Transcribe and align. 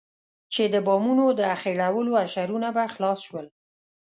چې 0.53 0.63
د 0.73 0.75
بامونو 0.87 1.25
د 1.39 1.41
اخېړولو 1.55 2.13
اشرونه 2.25 2.69
به 2.75 2.83
خلاص 2.93 3.19
شول. 3.27 3.47